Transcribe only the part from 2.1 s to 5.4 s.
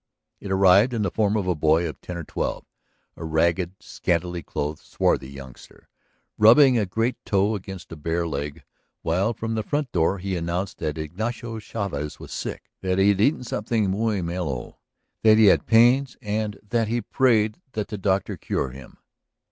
or twelve, a ragged, scantily clothed, swarthy